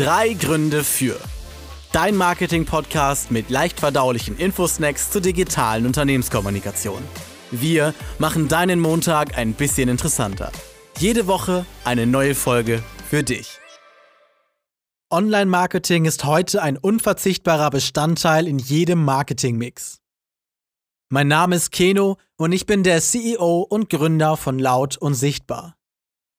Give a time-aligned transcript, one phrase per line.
[0.00, 1.20] Drei Gründe für.
[1.92, 7.02] Dein Marketing-Podcast mit leicht verdaulichen Infosnacks zur digitalen Unternehmenskommunikation.
[7.50, 10.52] Wir machen deinen Montag ein bisschen interessanter.
[10.96, 13.58] Jede Woche eine neue Folge für dich.
[15.10, 19.98] Online-Marketing ist heute ein unverzichtbarer Bestandteil in jedem Marketing-Mix.
[21.10, 25.76] Mein Name ist Keno und ich bin der CEO und Gründer von Laut und Sichtbar.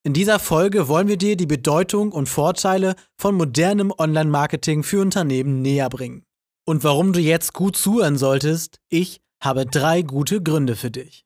[0.04, 5.62] In dieser Folge wollen wir dir die Bedeutung und Vorteile von modernem Online-Marketing für Unternehmen
[5.62, 6.23] näher bringen.
[6.66, 11.23] Und warum du jetzt gut zuhören solltest, ich habe drei gute Gründe für dich.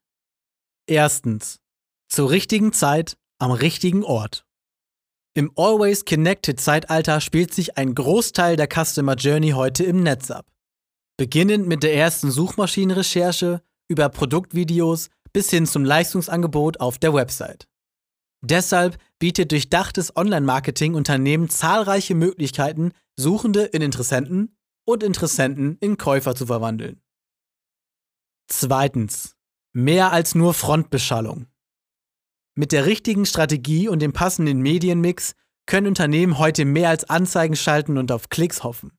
[0.88, 1.60] Erstens.
[2.10, 4.46] Zur richtigen Zeit am richtigen Ort.
[5.34, 10.52] Im Always Connected Zeitalter spielt sich ein Großteil der Customer Journey heute im Netz ab.
[11.18, 17.68] Beginnend mit der ersten Suchmaschinenrecherche über Produktvideos bis hin zum Leistungsangebot auf der Website.
[18.42, 26.46] Deshalb bietet durchdachtes Online-Marketing Unternehmen zahlreiche Möglichkeiten, Suchende in Interessenten und Interessenten in Käufer zu
[26.46, 27.02] verwandeln.
[28.48, 29.36] Zweitens.
[29.74, 31.48] Mehr als nur Frontbeschallung.
[32.56, 37.98] Mit der richtigen Strategie und dem passenden Medienmix können Unternehmen heute mehr als Anzeigen schalten
[37.98, 38.98] und auf Klicks hoffen.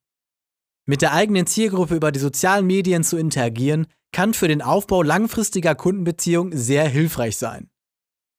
[0.84, 5.74] Mit der eigenen Zielgruppe über die sozialen Medien zu interagieren, kann für den Aufbau langfristiger
[5.74, 7.70] Kundenbeziehungen sehr hilfreich sein.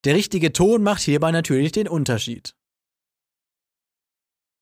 [0.03, 2.55] Der richtige Ton macht hierbei natürlich den Unterschied.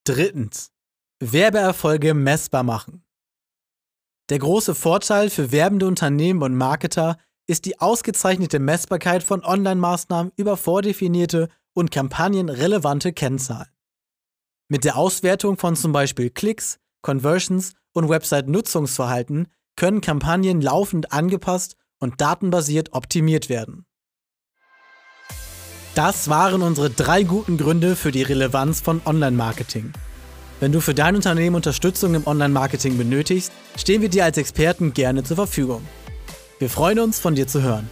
[0.05, 0.71] Drittens.
[1.19, 3.05] Werbeerfolge messbar machen.
[4.29, 10.57] Der große Vorteil für werbende Unternehmen und Marketer ist die ausgezeichnete Messbarkeit von Online-Maßnahmen über
[10.57, 13.69] vordefinierte und kampagnenrelevante Kennzahlen.
[14.67, 22.19] Mit der Auswertung von zum Beispiel Klicks, Conversions und Website-Nutzungsverhalten können Kampagnen laufend angepasst und
[22.19, 23.85] datenbasiert optimiert werden.
[25.95, 29.93] Das waren unsere drei guten Gründe für die Relevanz von Online-Marketing.
[30.59, 35.23] Wenn du für dein Unternehmen Unterstützung im Online-Marketing benötigst, stehen wir dir als Experten gerne
[35.23, 35.87] zur Verfügung.
[36.59, 37.89] Wir freuen uns, von dir zu hören.